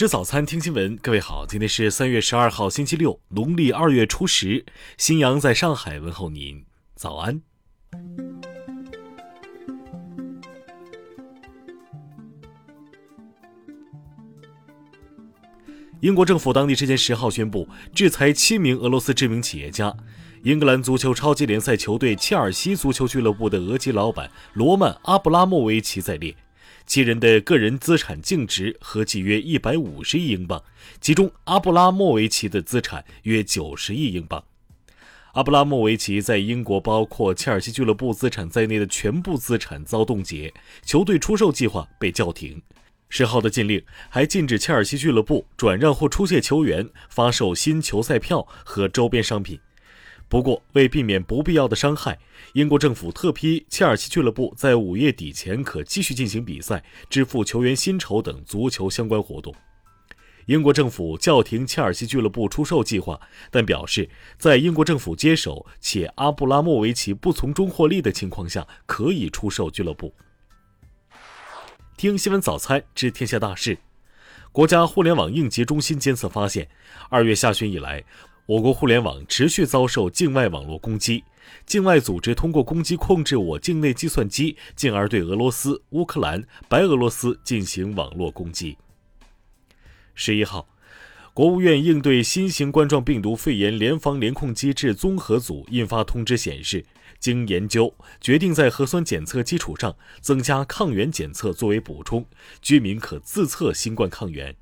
[0.00, 0.96] 吃早餐，听新闻。
[0.96, 4.64] 各位好，今天是三月十二号，星期六，农历二月初十。
[4.96, 6.64] 新阳在上海问候您，
[6.94, 7.42] 早安。
[16.00, 19.94] 英国政府当地时间十号宣布制裁七名俄罗斯知名企业家。
[20.44, 26.34] 英格兰足球超级联赛球队切尔西足球俱乐部的俄籍老板罗曼·阿布拉莫维奇在列。
[26.90, 30.60] 七人的个人资产净值合计约一百五十亿英镑，
[31.00, 34.42] 其中阿布拉莫维奇的资产约九十亿英镑。
[35.34, 42.60] 阿布拉莫维奇在英国包括切尔西俱乐部资产在内的全部资产遭冻结，球队出售计划被叫停。
[43.08, 49.60] 十号的禁令还禁止切尔西俱乐部转让或出借球员、发售新球赛票和周边商品。
[50.30, 52.16] 不过，为避免不必要的伤害，
[52.52, 59.52] 英国政府特批切尔西俱乐部在五月底前可继续进行比赛、支付球员薪酬等足球相关活动。
[60.46, 70.14] 英国政府叫停切尔西俱乐部出售计划，但表示在英国政府接手且阿布拉莫维奇不从中获利的情况下，可以出售俱乐部。
[71.96, 73.76] 听新闻早餐知天下大事。
[74.52, 76.68] 国家互联网应急中心监测发现，
[77.08, 78.04] 二月下旬以来。
[78.50, 81.22] 我国互联网持续遭受境外网络攻击，
[81.66, 88.76] 境外组织通过攻击控制我境内计算机，进而对俄罗斯、乌克兰、白俄罗斯进行网络攻击。
[90.16, 90.68] 十一号，
[91.32, 96.84] 国务院应对新型冠状病毒肺炎联防联控机制综合组印发通知显示，
[97.20, 102.26] 经研究决定，在核酸检测基础上增加抗原检测作为补充，
[102.60, 104.52] 居民可自测新冠抗原。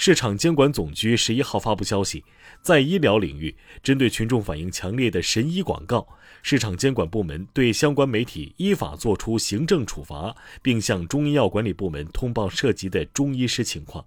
[0.00, 2.24] 市场监管总局十一号发布消息，
[2.62, 6.06] 在医疗领域，针对群众反映强烈的神医广告，
[6.40, 14.06] 市场监管部门对相关媒体依法作出行政处罚，并向中医药管理部门通报涉及的中医师情况。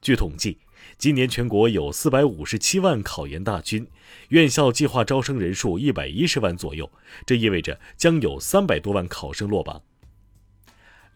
[0.00, 0.56] 据统计，
[0.96, 3.86] 今年全国有四百五十七万考研大军，
[4.30, 6.90] 院校计划招生人数一百一十万左右，
[7.26, 9.82] 这意味着将有三百多万考生落榜。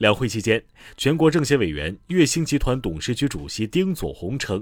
[0.02, 0.60] 两会期间，
[0.96, 4.60] 全国政协委员、粤星集团董事局主席丁佐宏称，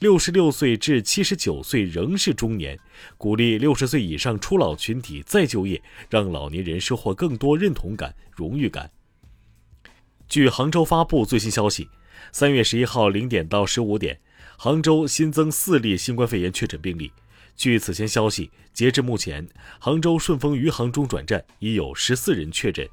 [0.00, 2.76] 六十六岁至七十九岁仍是中年，
[3.16, 8.90] 鼓励六十岁以上初老群体再就业，让老年人收获更多认同感、荣誉感。
[10.28, 11.88] 据杭州发布最新消息，
[12.32, 14.18] 三月十一号零点到十五点，
[14.58, 17.12] 杭州新增四例新冠肺炎确诊病例。
[17.54, 19.48] 据此前消息，截至目前，
[19.78, 22.88] 杭州顺丰余杭中转站已有十四人确诊。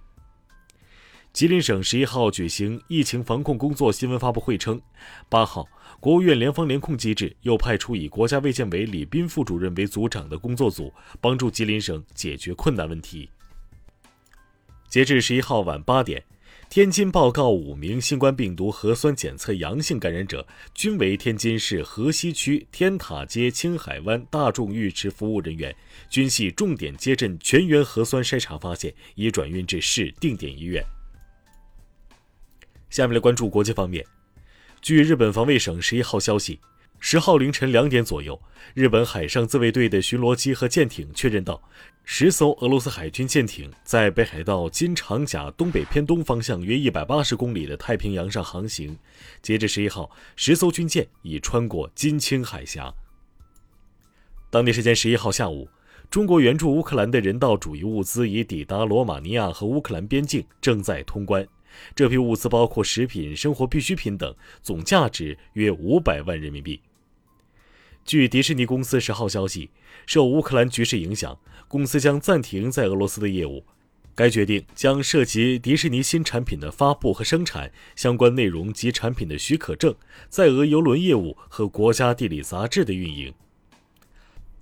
[1.38, 4.82] 吉林省十一号举行疫情防控工作新闻发布会称，
[5.30, 5.68] 八号，
[6.00, 13.30] 国务院联防联控机制又派出以国家卫健委李斌副主任为组长的工作组，帮助吉林省解决困难问题。
[14.90, 16.24] 截至十一号晚八点，
[16.72, 20.44] 天津报告五名新冠病毒核酸检测阳性感染者，
[20.74, 25.76] 均为天津市河西区天塔街青海湾大众浴池服务人员，
[26.10, 30.84] 均系重点接诊全员核酸筛查发现，已转运至市定点医院。
[32.90, 34.06] 下面来关注国际方面。
[34.82, 36.60] 据日本防卫省十一号消息，
[37.00, 38.40] 十号凌晨两点左右，
[38.74, 41.62] 日本海上自卫队的巡逻机和舰艇确认到，
[42.04, 48.98] 十艘俄罗斯海军舰艇在北海道金长甲东北偏东方向约一百八十公里的太平洋上航行。
[49.42, 52.94] 截至十一号，十艘军舰已穿过金青海峡。
[54.50, 55.68] 当地时间十一号下午，
[56.10, 61.46] 中国援助乌克兰的人道主义物资已抵达罗马尼亚和乌克兰边境，正在通关。
[61.96, 66.82] 这批物资包括食品、生活必需品等，总价值约五百万人民币。
[68.06, 69.70] 据迪士尼公司十号消息，
[70.06, 73.66] 受乌克兰局势影响，公司将暂停在俄罗斯的业务。
[74.16, 79.94] 该决定将涉及迪士尼新产品的发布和生产、相关内容及产品的许可证、
[80.30, 83.34] 在俄邮轮业务和国家地理杂志的运营。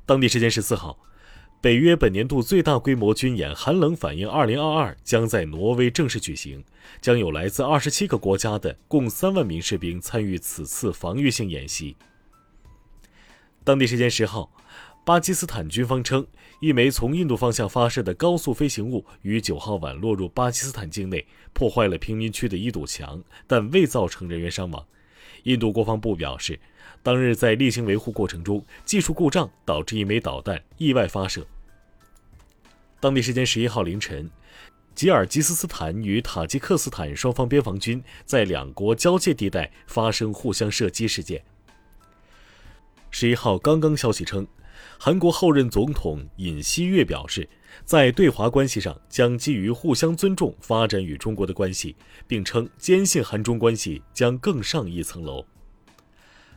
[0.05, 0.99] 当地时间十四号。
[1.65, 6.63] 北约本年度最大规模军演“寒冷反应 2022” 将在挪威正式举行，
[7.01, 11.97] 将有来自二十七个国家的共三万名士兵参与此次防御性演习。
[13.63, 14.51] 当地时间十号，
[15.03, 16.27] 巴基斯坦军方称，
[16.59, 24.85] 一枚从印度方向发射的高速飞行物于九号晚落入巴基斯坦境内，破坏了平民区的一堵墙，但未造成人员伤亡。
[25.45, 26.59] 印度国防部表示，
[27.01, 31.43] 当日在例行维护过程中，技术故障导致一枚导弹意外发射。
[33.05, 34.27] 当地时间十一号凌晨，
[34.95, 41.45] 吉尔吉斯斯坦与塔吉克斯坦双方边防军在两国交界地带发生互相射击事件。
[43.11, 44.47] 十一号刚刚消息称，
[44.97, 47.47] 韩国后任总统尹锡悦表示，
[47.83, 55.45] 在对华关系上将基于互相尊重发展与中国的关系，并称坚信韩中关系将更上一层楼。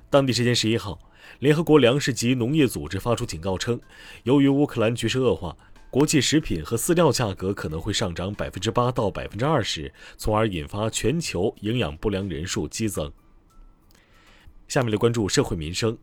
[0.09, 0.99] 当地时间十一号，
[1.41, 3.79] 联合国粮食及农业组织发出警告称，
[4.23, 5.55] 由于乌克兰局势恶化，
[5.91, 13.11] 国际食品和饲料价格可能会上涨百分之八到百分之二十，从而引发全球营养不良人数激增。
[14.69, 15.97] 下面来关注社会民生。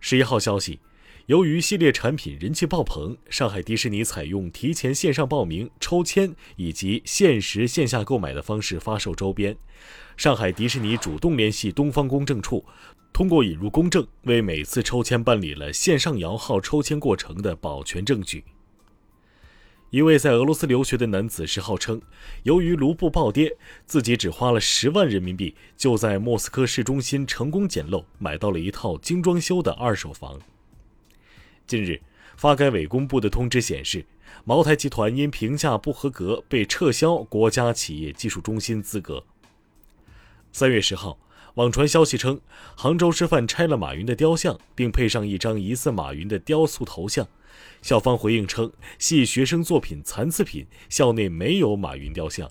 [0.00, 0.80] 十一号消息。
[1.26, 9.56] 由于系列产品人气爆棚，上海迪士尼采用提前线上报名、抽签以及限时线下购买的方式发售周边。
[10.16, 12.64] 上海迪士尼主动联系东方公证处，
[13.12, 18.44] 通过引入公证，为每次抽签办理了线上摇号抽签过程的保全证据。
[19.92, 22.00] 一位在俄罗斯留学的男子十号称，
[22.44, 23.54] 由于卢布暴跌，
[23.84, 30.40] 自己只花了十万人民币，就在莫斯科市中心成功捡漏，买到了一套精装修的二手房。
[31.66, 32.00] 近日，
[32.38, 34.06] 发改委公布的通知显示，
[34.44, 39.22] 茅台集团因评价不合格被撤销国家企业技术中心资格。
[40.52, 41.18] 三月十号，
[41.56, 42.40] 网传消息称，
[42.74, 47.28] 杭州师范拆了马云的雕像，并配上一张疑似马云的雕塑头像。
[47.80, 52.50] 校方回应称，系学生作品残次品，校内没有马云雕像。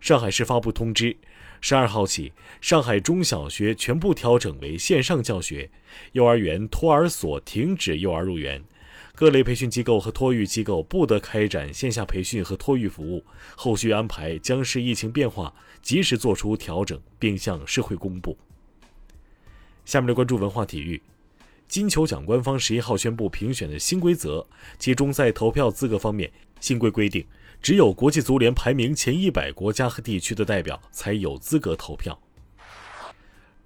[0.00, 1.16] 上海市发布通知。
[1.60, 5.70] 十二号起，上海中小学全部调整为线上教学，
[6.12, 8.62] 幼儿园、托儿所停止幼儿入园，
[9.14, 13.24] 各类培训机构和托育机构不得开展线下培训和托育服务。
[13.56, 18.36] 后续安排将视疫情变化，及时做出调整，并向社会公布。
[19.86, 21.02] 下面来关注文化体育。
[21.68, 24.46] 金球奖官方十一号宣布评选的新规则，
[24.78, 26.30] 其中在投票资格方面，
[26.60, 27.24] 新规规定。
[27.62, 32.16] 只有国际足联排名前一百国家和地区的代表才有资格投票。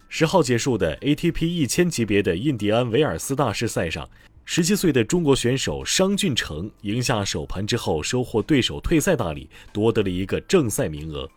[0.08, 4.08] 十号结束的 ATP 一千级别的印第安维尔斯大师赛上，
[4.44, 11.29] 十七岁的中国选手商俊成赢下首盘之后，收获对手退赛大礼，夺得了一个正赛名额。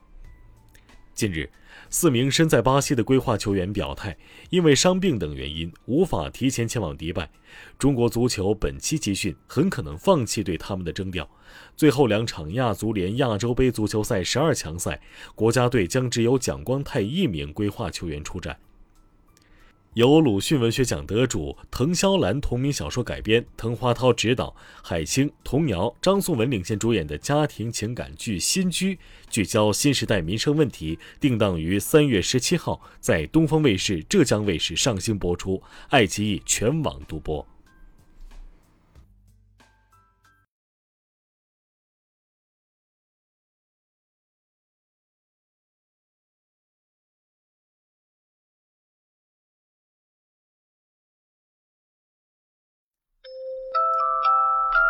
[1.13, 1.49] 近日。
[1.89, 4.17] 四名身在巴西的规划球员表态，
[4.49, 7.29] 因为伤病等原因无法提前前往迪拜。
[7.77, 11.29] 中国足球本期集训很可能放弃对他们的征调。
[11.75, 14.99] 最后两场亚足联亚洲杯足球赛十二强赛，
[15.35, 18.57] 国家队将只有蒋光太一名规划球员出战。
[19.93, 28.95] 由鲁迅文学奖得主滕萧兰同名小说改编，滕华涛执导，海清、童瑶、张颂文领衔主演的家庭情感剧《新居》，
[29.29, 37.45] 聚焦新时代民生问题，定档于三月十七号在东方卫视、浙江卫视上星播出，爱奇艺全网独播。